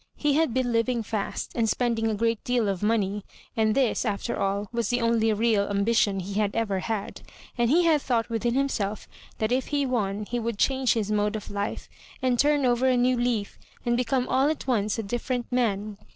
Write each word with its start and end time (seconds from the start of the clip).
He 0.15 0.33
had 0.33 0.51
been 0.51 0.71
living 0.71 1.03
fast, 1.03 1.51
and 1.53 1.69
spending 1.69 2.07
a 2.09 2.15
great 2.15 2.43
deal 2.43 2.67
of 2.67 2.81
money, 2.81 3.23
and 3.55 3.75
this, 3.75 4.03
after 4.03 4.35
all, 4.35 4.67
was 4.71 4.89
the 4.89 4.99
only 4.99 5.31
real 5.31 5.69
ambition 5.69 6.19
he 6.21 6.39
had 6.39 6.55
ever 6.55 6.79
had; 6.79 7.21
and 7.55 7.69
he 7.69 7.83
had 7.83 8.01
thought 8.01 8.27
within 8.27 8.55
himself 8.55 9.07
that 9.37 9.51
if 9.51 9.67
he 9.67 9.85
won 9.85 10.25
he 10.25 10.39
would 10.39 10.57
change 10.57 10.93
his 10.93 11.11
mode 11.11 11.35
of 11.35 11.51
life, 11.51 11.87
and 12.19 12.39
turn 12.39 12.65
over 12.65 12.87
a 12.87 12.97
new 12.97 13.15
leaf, 13.15 13.59
and 13.85 13.95
become 13.95 14.27
all 14.27 14.49
at 14.49 14.65
once 14.65 14.97
a 14.97 15.03
differ 15.03 15.33
ent 15.33 15.51
man. 15.51 15.99